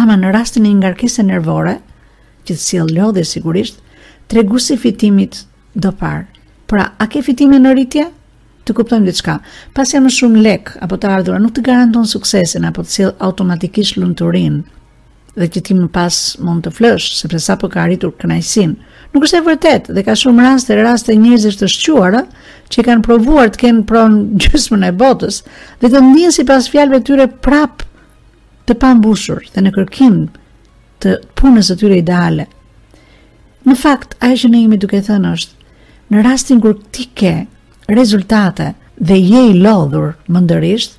Ama 0.00 0.16
në 0.16 0.32
rastin 0.32 0.64
e 0.64 0.70
një 0.72 0.80
ngarkese 0.80 1.22
nervore, 1.24 1.76
që 2.46 2.54
të 2.56 2.60
sjell 2.64 2.96
lodhje 2.96 3.24
sigurisht, 3.24 3.80
tregusi 4.28 4.76
fitimit 4.76 5.44
do 5.74 5.92
parë 5.92 6.24
Pra, 6.66 6.88
a 7.00 7.06
ke 7.06 7.22
fitime 7.22 7.58
në 7.62 7.72
rritje? 7.76 8.04
Të 8.66 8.74
kuptojmë 8.74 9.06
dhe 9.06 9.12
qka. 9.20 9.34
Pas 9.74 9.92
jam 9.94 10.08
shumë 10.10 10.40
lek, 10.42 10.72
apo 10.82 10.96
të 10.98 11.10
ardhura, 11.18 11.38
nuk 11.38 11.52
të 11.54 11.62
garanton 11.68 12.08
suksesin, 12.10 12.66
apo 12.66 12.82
të 12.82 12.92
cilë 12.96 13.12
automatikisht 13.22 14.00
lënturin, 14.02 14.60
dhe 15.36 15.46
që 15.54 15.62
ti 15.68 15.76
më 15.78 15.86
pas 15.94 16.18
mund 16.42 16.64
të 16.66 16.72
flësh, 16.74 17.12
sepse 17.20 17.38
sa 17.44 17.54
po 17.60 17.70
ka 17.70 17.84
arritur 17.84 18.14
kënajsin. 18.18 18.72
Nuk 19.14 19.26
është 19.28 19.38
e 19.38 19.44
vërtet, 19.46 19.90
dhe 19.94 20.02
ka 20.04 20.16
shumë 20.18 20.42
raste, 20.48 20.74
raste 20.80 21.14
njerëzish 21.14 21.60
të 21.60 21.68
shquara, 21.70 22.24
që 22.66 22.80
i 22.82 22.86
kanë 22.88 23.06
provuar 23.06 23.52
të 23.54 23.62
kenë 23.62 23.84
pronë 23.86 24.24
gjysmën 24.42 24.88
e 24.88 24.92
botës, 25.04 25.44
dhe 25.84 25.92
të 25.92 26.02
ndinë 26.02 26.34
si 26.34 26.46
pas 26.50 26.66
tyre 26.72 27.28
prap 27.46 27.86
të 28.66 28.74
pambushur, 28.82 29.44
dhe 29.54 29.62
në 29.62 29.70
kërkim 29.78 30.18
të 31.04 31.14
punës 31.38 31.70
së 31.70 31.78
tyre 31.84 32.02
ideale. 32.02 32.48
Në 33.66 33.74
fakt, 33.78 34.18
a 34.22 34.32
e 34.32 34.36
shënejimi 34.40 34.78
duke 34.78 34.98
thënë 35.06 35.30
është, 35.36 35.55
Në 36.06 36.22
rastin 36.22 36.60
kur 36.62 36.76
ti 36.94 37.08
ke 37.18 37.32
rezultate 37.90 38.72
dhe 38.96 39.16
je 39.18 39.40
i 39.50 39.54
lodhur 39.58 40.12
më 40.30 40.40
ndërisht, 40.44 40.92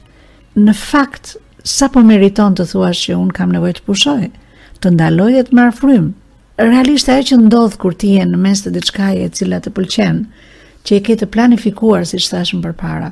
në 0.57 0.73
fakt 0.75 1.37
sa 1.67 1.87
po 1.93 2.01
meriton 2.03 2.55
të 2.55 2.65
thuash 2.71 3.05
që 3.07 3.15
un 3.15 3.29
kam 3.37 3.51
nevojë 3.55 3.77
të 3.79 3.85
pushoj, 3.85 4.17
të 4.83 4.91
ndaloj 4.97 5.29
dhe 5.37 5.45
të 5.47 5.55
marr 5.59 5.75
frymë. 5.79 6.09
Realisht 6.59 7.09
ajo 7.13 7.23
që 7.29 7.37
ndodh 7.45 7.77
kur 7.81 7.95
ti 8.01 8.11
je 8.17 8.25
në 8.27 8.41
mes 8.43 8.63
të 8.65 8.73
diçkaje 8.77 9.23
e 9.29 9.31
cila 9.39 9.61
të 9.63 9.71
pëlqen, 9.77 10.19
që 10.83 10.97
e 10.99 11.03
ke 11.07 11.15
të 11.21 11.29
planifikuar 11.35 12.05
siç 12.09 12.27
për 12.65 12.73
para, 12.81 13.11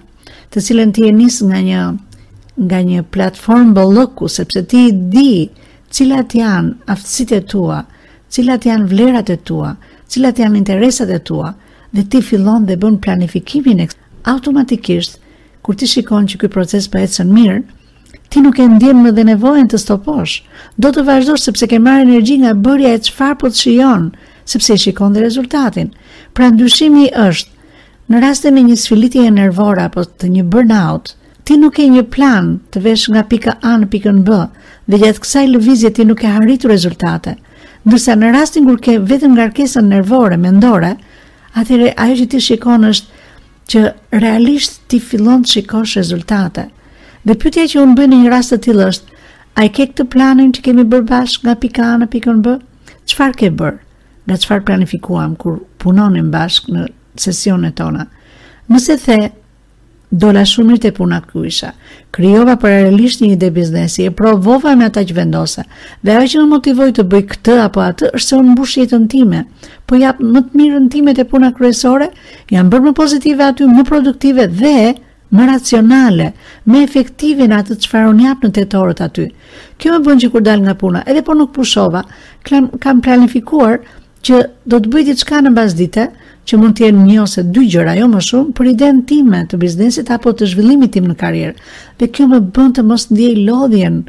të 0.52 0.62
cilën 0.68 0.92
ti 0.94 1.08
e 1.08 1.12
nis 1.16 1.40
nga 1.48 1.60
një 1.70 1.82
nga 2.66 2.80
një 2.88 3.04
platformë 3.12 3.74
bolloku 3.76 4.28
sepse 4.32 4.62
ti 4.72 4.86
di 5.16 5.28
cilat 5.92 6.34
janë 6.36 6.92
aftësitë 6.92 7.40
tua, 7.52 7.80
cilat 8.32 8.64
janë 8.66 8.88
vlerat 8.92 9.30
e 9.30 9.38
tua, 9.44 9.72
cilat 10.08 10.40
janë 10.44 10.58
interesat 10.62 11.10
e 11.10 11.20
tua 11.20 11.54
dhe 11.96 12.04
ti 12.12 12.20
fillon 12.28 12.66
dhe 12.70 12.76
bën 12.84 12.98
planifikimin 13.06 13.80
e 13.84 13.88
automatikisht 14.34 15.16
kur 15.64 15.76
ti 15.80 15.88
shikon 15.88 16.28
që 16.30 16.36
ky 16.42 16.48
proces 16.56 16.88
po 16.92 17.00
ecën 17.06 17.32
mirë 17.34 17.60
ti 18.32 18.44
nuk 18.44 18.60
e 18.60 18.68
ndjen 18.74 19.00
më 19.04 19.14
dhe 19.18 19.24
nevojën 19.32 19.70
të 19.72 19.80
stoposh 19.84 20.34
do 20.84 20.92
të 20.94 21.06
vazhdosh 21.10 21.46
sepse 21.48 21.70
ke 21.72 21.80
marrë 21.88 22.06
energji 22.08 22.36
nga 22.42 22.52
bërja 22.68 22.92
e 22.98 23.02
çfarë 23.08 23.40
po 23.42 23.52
të 23.52 23.62
shijon 23.62 24.10
sepse 24.54 24.74
e 24.76 24.82
shikon 24.84 25.14
dhe 25.16 25.24
rezultatin 25.28 25.94
pra 26.36 26.52
ndryshimi 26.52 27.08
është 27.28 27.50
në 28.12 28.24
rastin 28.26 28.60
e 28.62 28.66
një 28.70 28.78
sfilitje 28.84 29.32
nervore 29.40 29.88
apo 29.88 30.04
të 30.06 30.34
një 30.36 30.44
burnout 30.54 31.14
ti 31.48 31.58
nuk 31.62 31.78
ke 31.80 31.88
një 31.96 32.04
plan 32.16 32.54
të 32.74 32.84
vesh 32.86 33.08
nga 33.14 33.24
pika 33.32 33.52
A 33.72 33.74
në 33.80 33.88
pikën 33.94 34.20
B 34.28 34.46
dhe 34.90 35.00
gjatë 35.02 35.22
kësaj 35.24 35.48
lëvizje 35.56 35.90
ti 35.96 36.04
nuk 36.06 36.24
e 36.28 36.34
harrit 36.36 36.68
rezultate 36.76 37.38
ndërsa 37.86 38.14
në 38.18 38.28
rastin 38.38 38.66
kur 38.68 38.80
ke 38.86 39.00
vetëm 39.06 39.36
ngarkesën 39.38 39.90
nervore 39.96 40.38
mendore 40.42 40.92
Atëherë 41.56 41.92
ajo 42.04 42.16
që 42.20 42.26
ti 42.34 42.40
shikon 42.44 42.84
është 42.90 43.22
që 43.72 43.82
realisht 44.22 44.82
ti 44.92 45.00
fillon 45.02 45.46
të 45.46 45.54
shikosh 45.56 45.96
rezultate. 45.98 46.66
Dhe 47.26 47.38
pyetja 47.42 47.64
që 47.72 47.84
unë 47.86 47.96
bën 47.98 48.12
në 48.12 48.20
një 48.26 48.34
rast 48.34 48.52
të 48.54 48.60
tillë 48.68 48.90
është, 48.94 49.14
a 49.58 49.64
e 49.66 49.72
ke 49.78 49.88
këtë 49.92 50.08
planin 50.14 50.52
që 50.56 50.66
kemi 50.68 50.86
bërë 50.92 51.08
bashkë 51.14 51.46
nga 51.48 51.56
pika 51.64 51.86
A 51.94 51.96
në 52.02 52.08
pikën 52.12 52.42
B? 52.46 52.58
Çfarë 53.08 53.38
ke 53.40 53.50
bër? 53.62 53.78
Nga 54.28 54.36
çfarë 54.44 54.66
planifikuam 54.68 55.36
kur 55.40 55.62
punonim 55.80 56.30
bashkë 56.34 56.72
në 56.76 56.84
sesionet 57.24 57.76
tona? 57.80 58.04
Nëse 58.70 59.00
the, 59.06 59.22
Do 60.12 60.30
la 60.36 60.44
shumë 60.46 60.70
mirë 60.70 60.82
të 60.84 60.90
puna 61.00 61.18
kryesha. 61.26 61.72
Krijova 62.14 62.56
paralelisht 62.62 63.22
një 63.24 63.32
ide 63.36 63.50
biznesi 63.52 64.06
e 64.06 64.12
provova 64.14 64.76
me 64.78 64.86
ata 64.86 65.02
që 65.04 65.16
vendosa. 65.18 65.64
Dhe 66.04 66.12
ajo 66.14 66.28
që 66.34 66.44
më 66.44 66.50
motivoi 66.52 66.92
të 66.96 67.06
bëj 67.12 67.24
këtë 67.32 67.56
apo 67.64 67.82
atë 67.84 68.12
është 68.14 68.28
se 68.34 68.38
unë 68.40 68.52
mbush 68.54 68.76
jetën 68.82 69.08
time. 69.12 69.42
Po 69.90 69.98
ja 69.98 70.14
më 70.20 70.44
të 70.50 70.62
mirën 70.62 70.86
time 70.94 71.14
të 71.18 71.26
puna 71.32 71.50
kryesore, 71.58 72.12
janë 72.54 72.70
bërë 72.72 72.88
më 72.90 72.94
pozitive 73.02 73.48
aty, 73.50 73.66
më 73.68 73.86
produktive 73.90 74.48
dhe 74.48 74.94
më 75.36 75.48
racionale, 75.50 76.32
më 76.70 76.84
efektive 76.86 77.50
në 77.50 77.64
atë 77.64 77.80
që 77.84 78.06
un 78.14 78.22
jap 78.24 78.44
në 78.46 78.52
të 78.56 78.66
etorët 78.68 79.02
aty. 79.02 79.26
Kjo 79.80 79.98
më 79.98 80.04
bënë 80.06 80.22
që 80.26 80.32
kur 80.32 80.42
dalë 80.46 80.64
nga 80.68 80.76
puna, 80.80 81.02
edhe 81.10 81.26
po 81.28 81.34
nuk 81.34 81.52
pushova, 81.58 82.06
kam 82.46 83.02
planifikuar 83.04 83.82
që 84.26 84.38
do 84.72 84.80
të 84.82 84.92
bëj 84.94 85.04
diçka 85.12 85.40
në 85.46 85.52
bazë 85.56 85.78
dite, 85.80 86.06
që 86.46 86.58
mund 86.62 86.76
të 86.78 86.86
jenë 86.86 87.04
një 87.06 87.18
ose 87.24 87.42
dy 87.54 87.64
gjëra, 87.74 87.94
jo 88.00 88.06
më 88.10 88.22
shumë, 88.28 88.54
për 88.58 88.68
idenë 88.72 89.04
time 89.10 89.42
të 89.50 89.60
biznesit 89.62 90.12
apo 90.14 90.34
të 90.38 90.50
zhvillimit 90.52 90.92
tim 90.94 91.08
në 91.10 91.16
karrierë. 91.20 91.56
Dhe 92.00 92.10
kjo 92.14 92.28
më 92.30 92.40
bën 92.54 92.74
të 92.78 92.84
mos 92.86 93.08
ndjej 93.12 93.46
lodhjen 93.48 94.02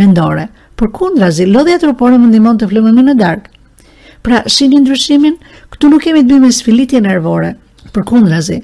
mendore. 0.00 0.46
Por 0.76 0.90
lodhja 1.20 1.78
trupore 1.82 2.16
më 2.18 2.28
ndihmon 2.32 2.58
të 2.58 2.68
flamë 2.72 2.92
më 2.96 3.02
në 3.08 3.14
darkë. 3.20 3.48
Pra, 4.22 4.40
shihni 4.46 4.80
ndryshimin? 4.84 5.36
Ktu 5.72 5.88
nuk 5.90 6.02
kemi 6.04 6.22
të 6.24 6.32
bëjmë 6.32 6.52
sfilitje 6.60 7.00
nervore. 7.06 7.54
Për 7.92 8.60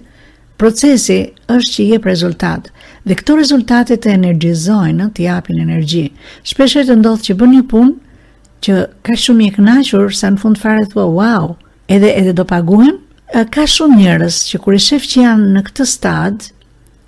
procesi 0.58 1.18
është 1.54 1.70
që 1.72 1.82
jep 1.92 2.06
rezultat 2.08 2.64
dhe 3.06 3.14
këto 3.14 3.36
rezultate 3.38 3.94
të 4.02 4.08
energjizojnë, 4.16 5.04
të 5.14 5.22
japin 5.28 5.60
energji. 5.62 6.08
Shpesh 6.50 6.80
të 6.88 6.96
ndodh 6.98 7.22
që 7.28 7.36
bën 7.38 7.52
një 7.54 7.62
punë 7.70 7.92
që 8.66 8.74
ka 9.06 9.14
shumë 9.16 9.46
i 9.46 9.50
kënaqur 9.56 10.12
sa 10.18 10.30
në 10.32 10.40
fund 10.42 10.58
fare 10.60 10.86
thua 10.90 11.04
wow, 11.14 11.52
edhe 11.88 12.10
edhe 12.20 12.32
do 12.38 12.44
paguhen. 12.48 12.98
Ka 13.52 13.66
shumë 13.68 13.98
njerëz 14.00 14.38
që 14.50 14.60
kur 14.64 14.74
i 14.74 14.80
shef 14.80 15.04
që 15.10 15.24
janë 15.26 15.50
në 15.54 15.62
këtë 15.66 15.86
stad 15.90 16.46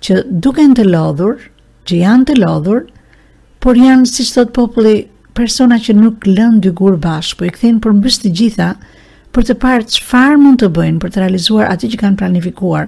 që 0.05 0.19
duken 0.45 0.75
të 0.77 0.85
lodhur, 0.87 1.39
që 1.89 1.99
janë 2.03 2.27
të 2.29 2.35
lodhur, 2.43 2.85
por 3.61 3.77
janë 3.79 4.07
siç 4.09 4.35
thot 4.37 4.51
populli, 4.57 4.99
persona 5.37 5.79
që 5.81 5.95
nuk 5.97 6.27
lën 6.27 6.59
dy 6.63 6.71
gur 6.77 6.95
bashkë, 7.01 7.39
po 7.41 7.47
i 7.49 7.53
kthejnë 7.55 7.81
për 7.81 7.99
të 8.21 8.31
gjitha 8.37 8.71
për 9.31 9.45
të 9.47 9.55
parë 9.61 9.89
çfarë 9.97 10.37
mund 10.43 10.59
të 10.61 10.71
bëjnë 10.75 10.99
për 11.03 11.09
të 11.15 11.21
realizuar 11.23 11.69
atë 11.73 11.91
që 11.93 11.97
kanë 12.03 12.19
planifikuar. 12.19 12.87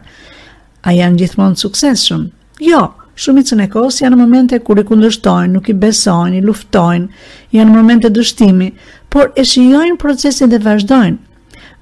A 0.84 0.91
janë 0.91 1.22
gjithmonë 1.22 1.62
suksesshëm? 1.62 2.25
Jo, 2.62 2.82
Shumicën 3.15 3.60
e 3.62 3.67
kohës 3.70 4.00
janë 4.01 4.17
momente 4.17 4.58
kur 4.65 4.79
i 4.82 4.84
kundështojnë, 4.89 5.51
nuk 5.53 5.67
i 5.70 5.75
besojnë, 5.77 6.39
i 6.39 6.46
luftojnë, 6.46 7.25
janë 7.53 7.74
momente 7.74 8.10
dështimi, 8.10 8.72
por 9.13 9.29
e 9.38 9.43
shijojnë 9.46 10.00
procesin 10.01 10.50
dhe 10.50 10.58
vazhdojnë. 10.63 11.20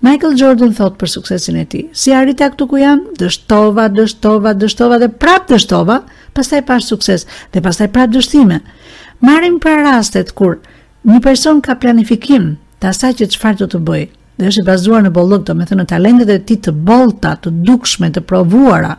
Michael 0.01 0.35
Jordan 0.39 0.73
thot 0.73 0.95
për 0.99 1.11
suksesin 1.13 1.59
e 1.61 1.65
tij. 1.71 1.85
Si 1.93 2.11
arrita 2.17 2.49
këtu 2.51 2.67
ku 2.71 2.79
jam? 2.81 3.03
Dështova, 3.21 3.87
dështova, 3.93 4.51
dështova 4.57 4.97
dhe 4.99 5.11
prap 5.21 5.45
dështova, 5.51 5.99
pastaj 6.35 6.63
pa 6.65 6.79
sukses 6.81 7.23
dhe 7.53 7.61
pastaj 7.61 7.91
prap 7.93 8.09
dështime. 8.15 8.57
Marrim 9.21 9.59
për 9.61 9.85
rastet 9.85 10.33
kur 10.33 10.57
një 11.05 11.21
person 11.21 11.61
ka 11.61 11.77
planifikim 11.83 12.49
të 12.81 12.89
asaj 12.91 13.13
që 13.21 13.29
çfarë 13.35 13.61
do 13.61 13.67
të 13.75 13.81
bëjë, 13.87 14.09
dhe 14.41 14.49
është 14.49 14.65
i 14.65 14.67
bazuar 14.71 15.05
në 15.05 15.13
bollëk, 15.15 15.45
do 15.45 15.53
të 15.61 15.69
thënë 15.71 15.87
talentet 15.93 16.33
e 16.35 16.41
tij 16.49 16.59
të 16.67 16.73
bollta, 16.89 17.35
të 17.37 17.53
dukshme, 17.69 18.09
të 18.15 18.25
provuara. 18.29 18.95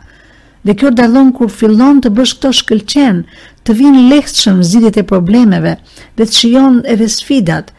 Dhe 0.64 0.74
kjo 0.78 0.90
dalon 0.94 1.32
kur 1.34 1.50
fillon 1.50 1.98
të 2.04 2.10
bësh 2.16 2.36
këto 2.38 2.50
shkëlqen, 2.60 3.22
të 3.66 3.74
vinë 3.78 4.02
lehtëshëm 4.12 4.60
zgjidhjet 4.62 5.00
e 5.02 5.06
problemeve, 5.10 5.72
dhe 6.16 6.26
të 6.28 6.36
shijon 6.38 6.76
edhe 6.92 7.08
sfidat. 7.10 7.72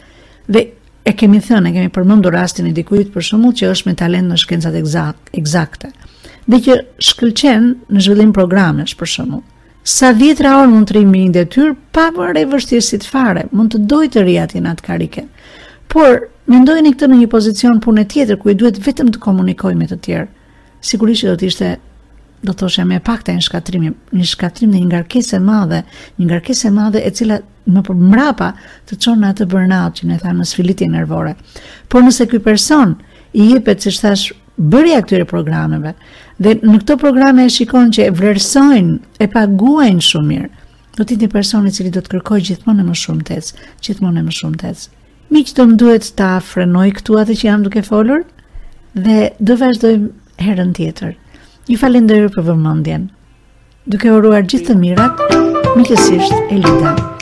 Dhe 0.51 0.65
e 1.07 1.13
kemi 1.15 1.39
thënë, 1.45 1.69
e 1.69 1.73
kemi 1.77 1.91
përmendur 1.95 2.35
rastin 2.35 2.67
e 2.67 2.73
dikujt 2.75 3.13
për 3.13 3.25
shembull 3.29 3.55
që 3.55 3.69
është 3.71 3.89
me 3.89 3.95
talent 4.01 4.27
në 4.33 4.39
shkencat 4.43 4.75
eksakte. 5.39 5.93
Dhe 6.51 6.59
që 6.65 6.77
shkëlqen 7.09 7.69
në 7.87 8.03
zhvillim 8.03 8.33
programesh 8.35 8.97
për 8.99 9.11
shembull. 9.13 9.45
Sa 9.87 10.11
vjetra 10.15 10.57
orë 10.61 10.71
mund 10.73 10.87
të 10.89 10.97
rimi 10.97 11.23
në 11.29 11.33
detyr, 11.39 11.71
pa 11.95 12.09
vërre 12.15 12.43
e 12.43 12.81
si 12.83 12.99
të 12.99 13.07
fare, 13.07 13.47
mund 13.51 13.71
të 13.75 13.83
dojtë 13.91 14.17
të 14.19 14.25
rjati 14.27 14.59
në 14.63 14.73
atë 14.75 14.83
karike. 14.89 15.25
Por, 15.91 16.27
me 16.51 16.59
ndojnë 16.59 16.91
i 16.91 16.93
këtë 16.97 17.09
në 17.11 17.17
një 17.23 17.31
pozicion 17.31 17.79
punë 17.83 18.05
tjetër, 18.11 18.37
ku 18.39 18.51
i 18.51 18.55
duhet 18.55 18.79
vetëm 18.83 19.11
të 19.15 19.19
komunikoj 19.23 19.71
me 19.75 19.87
të 19.87 19.97
tjerë, 20.07 20.27
sigurisht 20.83 21.23
që 21.25 21.33
do 21.33 21.35
të 21.41 21.47
ishte 21.49 21.71
do 22.43 22.51
të 22.51 22.59
thoshja 22.59 22.83
me 22.85 22.97
pakta 22.99 23.31
një 23.33 23.43
shkatrimi, 23.45 23.91
një 24.19 24.25
shkatrim 24.27 24.71
dhe 24.73 24.79
një 24.83 24.87
ngarkesë 24.91 25.37
e 25.37 25.41
madhe, 25.43 25.79
një 26.19 26.25
ngarkesë 26.29 26.67
e 26.67 26.71
madhe 26.75 27.01
e 27.07 27.11
cila 27.15 27.37
më 27.71 27.83
mrapa 27.95 28.49
të 28.89 28.97
çon 29.05 29.21
në 29.23 29.29
atë 29.31 29.47
bërnat, 29.53 29.93
që 29.99 30.07
ne 30.09 30.17
thamë 30.19 30.39
në 30.43 30.47
sfilitin 30.49 30.91
nervore. 30.97 31.35
Por 31.87 32.03
nëse 32.03 32.27
ky 32.29 32.41
person 32.43 32.97
i 33.31 33.47
jepet 33.53 33.85
që 33.85 33.93
shtash 33.95 34.25
bërja 34.59 34.99
këtyre 35.05 35.25
programeve 35.29 35.95
dhe 36.43 36.57
në 36.59 36.81
këto 36.83 36.97
programe 37.01 37.47
e 37.47 37.53
shikon 37.55 37.93
që 37.95 38.09
e 38.09 38.15
vlerësojnë, 38.19 38.97
e 39.23 39.27
paguajnë 39.33 40.03
shumë 40.11 40.29
mirë, 40.33 40.51
do 40.97 41.07
të 41.09 41.17
një 41.23 41.31
person 41.33 41.65
i 41.65 41.71
cili 41.73 41.93
do 41.95 42.03
të 42.05 42.17
kërkojë 42.17 42.47
gjithmonë 42.51 42.83
e 42.83 42.89
më 42.91 42.99
shumë 43.05 43.27
tec, 43.31 43.53
gjithmonë 43.81 44.19
e 44.25 44.27
më 44.27 44.37
shumë 44.41 44.75
Mi 45.33 45.41
që 45.47 45.53
do 45.57 45.63
më 45.65 45.75
duhet 45.81 46.11
ta 46.19 46.35
frenoj 46.45 46.89
këtu 46.99 47.15
atë 47.17 47.33
që 47.39 47.45
jam 47.47 47.63
duke 47.65 47.81
folur 47.81 48.21
dhe 48.93 49.31
do 49.39 49.55
vazhdojmë 49.57 50.09
herën 50.45 50.73
tjetër. 50.77 51.15
Ju 51.71 51.77
falenderoj 51.79 52.31
për 52.35 52.43
vëmendjen. 52.49 53.05
Duke 53.93 54.11
uruar 54.17 54.43
gjithë 54.51 54.73
të 54.73 54.77
mirat, 54.81 55.23
miqësisht 55.79 56.35
Elida. 56.49 56.77
Elida. 56.83 57.12